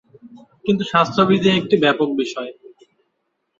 কিন্তু 0.65 0.83
স্বাস্থ্যবিধি 0.91 1.49
একটি 1.53 1.75
ব্যাপক 1.83 2.09
বিষয়। 2.21 2.51